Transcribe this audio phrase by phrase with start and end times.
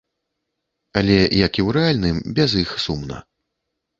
[1.01, 3.17] Але, як і ў рэальным, без іх сумна.